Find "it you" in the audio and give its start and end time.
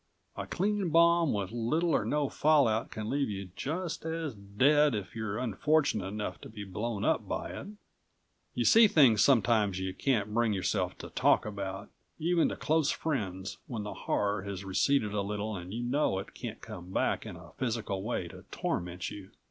7.51-8.65